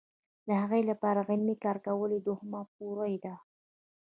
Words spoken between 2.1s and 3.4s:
یې دوهمه پوړۍ ده.